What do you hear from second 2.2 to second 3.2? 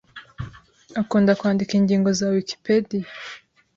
Wikipedia.